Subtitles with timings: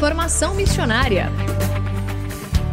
[0.00, 1.30] Informação Missionária.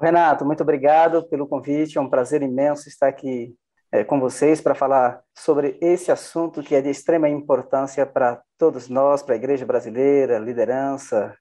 [0.00, 1.98] Renato, muito obrigado pelo convite.
[1.98, 3.54] É um prazer imenso estar aqui
[3.90, 8.88] é, com vocês para falar sobre esse assunto que é de extrema importância para todos
[8.88, 11.34] nós, para a igreja brasileira, liderança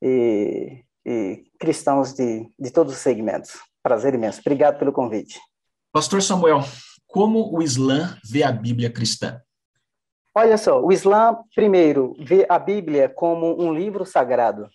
[0.00, 3.52] e, e cristãos de, de todos os segmentos.
[3.82, 4.40] Prazer imenso.
[4.40, 5.40] Obrigado pelo convite.
[5.92, 6.60] Pastor Samuel,
[7.06, 9.40] como o Islã vê a Bíblia cristã?
[10.34, 14.68] Olha só, o Islã, primeiro, vê a Bíblia como um livro sagrado.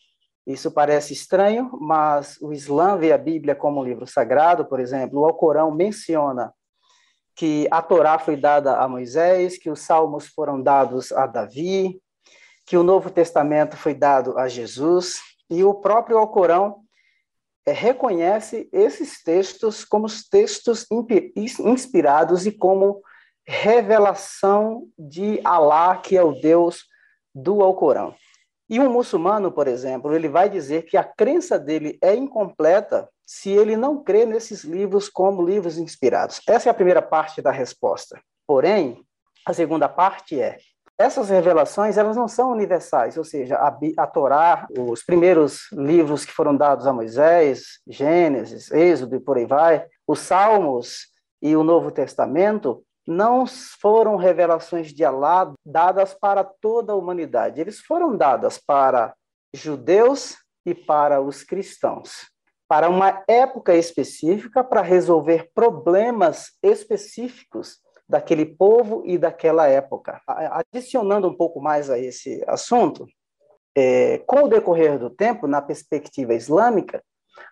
[0.46, 5.20] Isso parece estranho, mas o Islã vê a Bíblia como um livro sagrado, por exemplo,
[5.20, 6.52] o Alcorão menciona
[7.36, 12.02] que a Torá foi dada a Moisés, que os salmos foram dados a Davi,
[12.66, 15.20] que o Novo Testamento foi dado a Jesus,
[15.50, 16.82] e o próprio Alcorão
[17.66, 20.86] é, reconhece esses textos como os textos
[21.36, 23.02] inspirados e como
[23.46, 26.86] revelação de Alá, que é o Deus
[27.34, 28.16] do Alcorão.
[28.72, 33.50] E um muçulmano, por exemplo, ele vai dizer que a crença dele é incompleta se
[33.50, 36.40] ele não crê nesses livros como livros inspirados.
[36.48, 38.18] Essa é a primeira parte da resposta.
[38.48, 39.04] Porém,
[39.46, 40.58] a segunda parte é
[40.98, 46.32] essas revelações elas não são universais, ou seja, a, a Torá, os primeiros livros que
[46.32, 51.08] foram dados a Moisés, Gênesis, Êxodo e por aí vai, os Salmos
[51.42, 57.60] e o Novo Testamento, não foram revelações de Alá dadas para toda a humanidade.
[57.60, 59.14] Eles foram dadas para
[59.54, 62.30] judeus e para os cristãos,
[62.68, 70.22] para uma época específica, para resolver problemas específicos daquele povo e daquela época.
[70.28, 73.08] Adicionando um pouco mais a esse assunto,
[73.76, 77.02] é, com o decorrer do tempo, na perspectiva islâmica,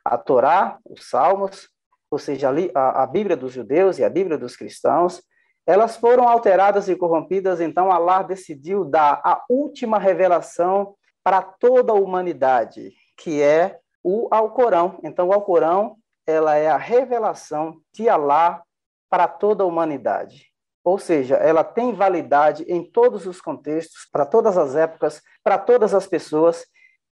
[0.04, 1.70] a Torá, os Salmos,
[2.12, 5.22] ou seja, a, a Bíblia dos judeus e a Bíblia dos cristãos,
[5.70, 11.96] elas foram alteradas e corrompidas, então Allah decidiu dar a última revelação para toda a
[11.96, 15.00] humanidade, que é o Alcorão.
[15.04, 15.96] Então, o Alcorão
[16.26, 18.64] ela é a revelação de Alá
[19.12, 20.48] para toda a humanidade.
[20.84, 25.94] Ou seja, ela tem validade em todos os contextos, para todas as épocas, para todas
[25.94, 26.66] as pessoas,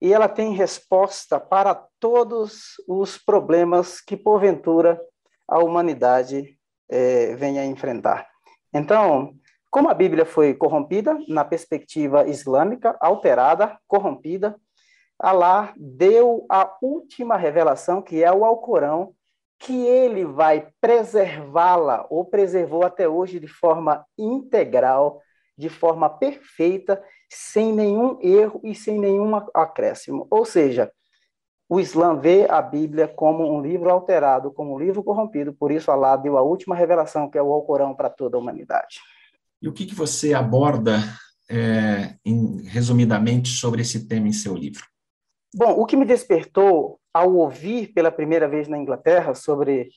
[0.01, 4.97] e ela tem resposta para todos os problemas que, porventura,
[5.45, 6.57] a humanidade
[6.89, 8.33] é, venha enfrentar.
[8.75, 9.33] Então,
[9.71, 14.53] como a Bíblia foi corrompida, na perspectiva islâmica, alterada, corrompida,
[15.17, 19.13] Allah deu a última revelação, que é o Alcorão,
[19.57, 25.21] que ele vai preservá-la, ou preservou até hoje de forma integral,
[25.57, 30.27] de forma perfeita, sem nenhum erro e sem nenhum acréscimo.
[30.29, 30.91] Ou seja,
[31.67, 35.91] o Islã vê a Bíblia como um livro alterado, como um livro corrompido, por isso
[35.91, 38.99] Allah deu a última revelação, que é o Alcorão, para toda a humanidade.
[39.61, 40.99] E o que, que você aborda,
[41.49, 44.83] é, em, resumidamente, sobre esse tema em seu livro?
[45.55, 49.89] Bom, o que me despertou ao ouvir pela primeira vez na Inglaterra sobre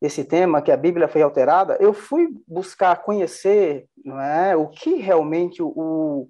[0.00, 4.96] esse tema, que a Bíblia foi alterada, eu fui buscar conhecer não é, o que
[4.96, 6.28] realmente o,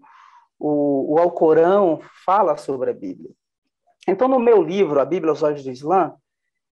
[0.58, 3.30] o, o Alcorão fala sobre a Bíblia.
[4.08, 6.14] Então, no meu livro, A Bíblia aos Olhos do Islã,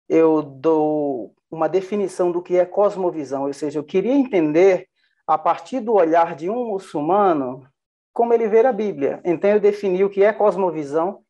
[0.07, 4.88] eu dou uma definição do que é cosmovisão, ou seja, eu queria entender,
[5.25, 7.68] a partir do olhar de um muçulmano,
[8.13, 9.19] como ele vê a Bíblia.
[9.25, 11.21] Então, eu defini o que é cosmovisão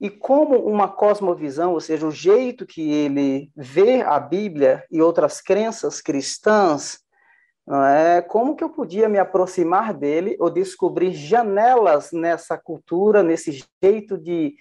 [0.00, 5.42] e como uma cosmovisão, ou seja, o jeito que ele vê a Bíblia e outras
[5.42, 7.00] crenças cristãs,
[7.68, 8.22] é?
[8.22, 14.54] como que eu podia me aproximar dele ou descobrir janelas nessa cultura, nesse jeito de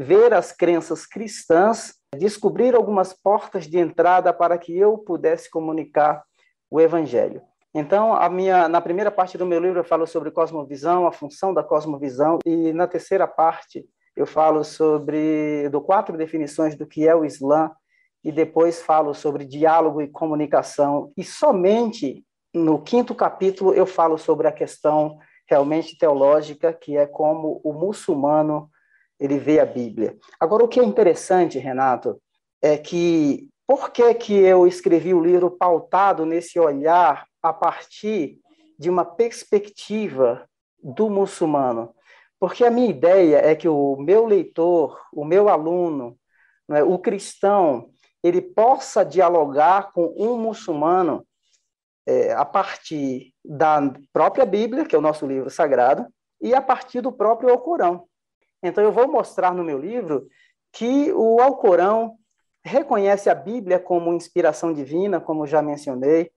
[0.00, 6.24] ver as crenças cristãs, descobrir algumas portas de entrada para que eu pudesse comunicar
[6.70, 7.42] o evangelho.
[7.74, 11.52] Então, a minha, na primeira parte do meu livro eu falo sobre cosmovisão, a função
[11.52, 13.86] da cosmovisão, e na terceira parte
[14.16, 17.70] eu falo sobre do quatro definições do que é o Islã
[18.24, 24.48] e depois falo sobre diálogo e comunicação e somente no quinto capítulo eu falo sobre
[24.48, 25.16] a questão
[25.48, 28.68] realmente teológica que é como o muçulmano
[29.20, 30.16] ele vê a Bíblia.
[30.40, 32.20] Agora o que é interessante, Renato,
[32.62, 38.40] é que por que que eu escrevi o livro pautado nesse olhar a partir
[38.78, 40.44] de uma perspectiva
[40.82, 41.94] do muçulmano?
[42.40, 46.18] Porque a minha ideia é que o meu leitor, o meu aluno,
[46.68, 47.90] né, o cristão,
[48.24, 51.24] ele possa dialogar com um muçulmano
[52.06, 56.06] é, a partir da própria Bíblia, que é o nosso livro sagrado,
[56.40, 58.09] e a partir do próprio Alcorão.
[58.62, 60.26] Então, eu vou mostrar no meu livro
[60.72, 62.16] que o Alcorão
[62.64, 66.30] reconhece a Bíblia como inspiração divina, como já mencionei,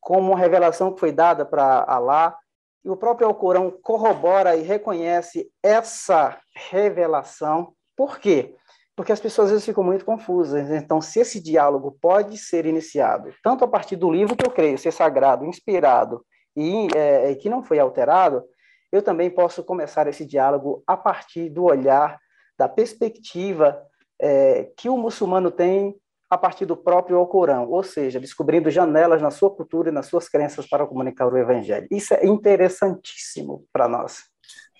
[0.00, 2.36] como revelação que foi dada para Alá,
[2.84, 6.38] e o próprio Alcorão corrobora e reconhece essa
[6.70, 7.72] revelação.
[7.96, 8.56] Por quê?
[8.96, 10.68] Porque as pessoas às vezes ficam muito confusas.
[10.70, 14.76] Então, se esse diálogo pode ser iniciado tanto a partir do livro que eu creio
[14.76, 16.24] ser sagrado, inspirado
[16.56, 18.44] e é, que não foi alterado,
[18.92, 22.20] eu também posso começar esse diálogo a partir do olhar,
[22.58, 23.82] da perspectiva
[24.20, 25.96] é, que o muçulmano tem
[26.28, 30.28] a partir do próprio Alcorão, ou seja, descobrindo janelas na sua cultura e nas suas
[30.28, 31.86] crenças para comunicar o evangelho.
[31.90, 34.24] Isso é interessantíssimo para nós.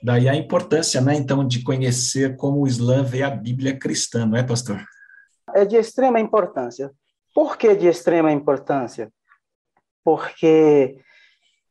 [0.03, 4.37] Daí a importância, né, então, de conhecer como o Islã vê a Bíblia cristã, não
[4.37, 4.83] é, pastor?
[5.55, 6.91] É de extrema importância.
[7.35, 9.13] Por que de extrema importância?
[10.05, 10.99] Porque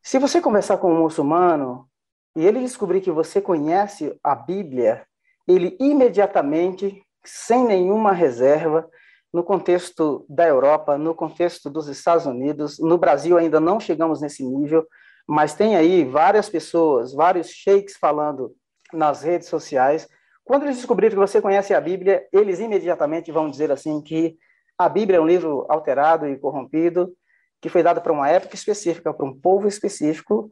[0.01, 1.89] se você conversar com um muçulmano
[2.35, 5.05] e ele descobrir que você conhece a Bíblia,
[5.47, 8.89] ele imediatamente, sem nenhuma reserva,
[9.33, 14.43] no contexto da Europa, no contexto dos Estados Unidos, no Brasil ainda não chegamos nesse
[14.43, 14.85] nível,
[15.27, 18.53] mas tem aí várias pessoas, vários sheiks falando
[18.91, 20.07] nas redes sociais.
[20.43, 24.35] Quando eles descobrirem que você conhece a Bíblia, eles imediatamente vão dizer assim que
[24.77, 27.13] a Bíblia é um livro alterado e corrompido,
[27.61, 30.49] que foi dado para uma época específica, para um povo específico,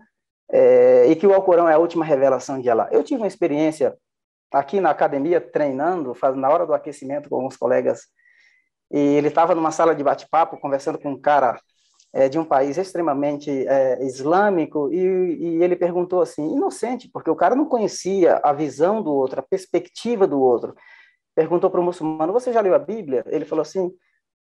[0.51, 2.89] é, e que o Alcorão é a última revelação de Allah.
[2.91, 3.95] Eu tive uma experiência
[4.51, 8.07] aqui na academia, treinando, na hora do aquecimento com alguns colegas
[8.91, 11.59] e ele estava numa sala de bate-papo conversando com um cara
[12.11, 17.35] é, de um país extremamente é, islâmico e, e, ele perguntou assim, inocente, porque o
[17.35, 20.73] cara não conhecia a visão do outro, a perspectiva do outro.
[21.35, 23.23] Perguntou para o muçulmano: Você já leu a Bíblia?
[23.27, 23.91] Ele falou assim: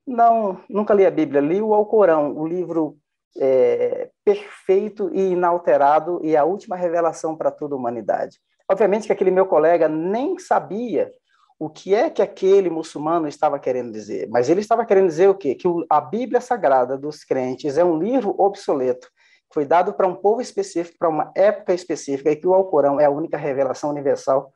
[0.05, 1.41] Não, nunca li a Bíblia.
[1.41, 2.97] Li o Alcorão, o livro
[3.37, 8.39] é, perfeito e inalterado e a última revelação para toda a humanidade.
[8.69, 11.11] Obviamente que aquele meu colega nem sabia
[11.59, 14.27] o que é que aquele muçulmano estava querendo dizer.
[14.29, 15.55] Mas ele estava querendo dizer o quê?
[15.55, 19.09] Que a Bíblia Sagrada dos crentes é um livro obsoleto,
[19.51, 23.05] foi dado para um povo específico, para uma época específica, e que o Alcorão é
[23.05, 24.51] a única revelação universal.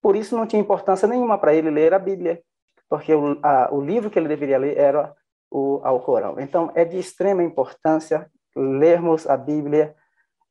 [0.00, 2.40] Por isso não tinha importância nenhuma para ele ler a Bíblia,
[2.88, 5.12] porque o, a, o livro que ele deveria ler era
[5.50, 6.38] o Alcorão.
[6.38, 9.94] Então, é de extrema importância lermos a Bíblia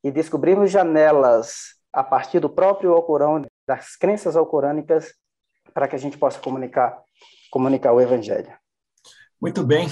[0.03, 5.13] e descobrirmos janelas a partir do próprio Alcorão, das crenças alcorânicas,
[5.73, 7.01] para que a gente possa comunicar,
[7.49, 8.53] comunicar o Evangelho.
[9.41, 9.87] Muito bem.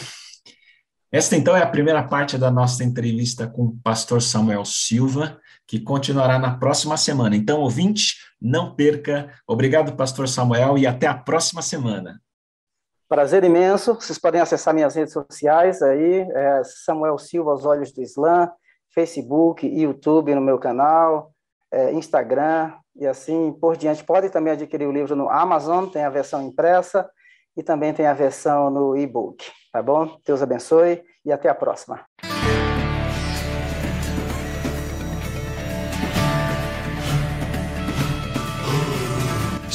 [1.11, 5.79] Esta então é a primeira parte da nossa entrevista com o pastor Samuel Silva, que
[5.79, 7.35] continuará na próxima semana.
[7.35, 9.31] Então, ouvinte, não perca.
[9.47, 12.19] Obrigado, pastor Samuel, e até a próxima semana.
[13.13, 13.93] Prazer imenso.
[13.93, 18.49] Vocês podem acessar minhas redes sociais aí, é Samuel Silva aos Olhos do Islã,
[18.91, 21.31] Facebook, YouTube no meu canal,
[21.71, 24.03] é, Instagram e assim por diante.
[24.03, 27.07] Podem também adquirir o livro no Amazon, tem a versão impressa
[27.55, 29.45] e também tem a versão no e-book.
[29.71, 30.17] Tá bom?
[30.25, 32.03] Deus abençoe e até a próxima.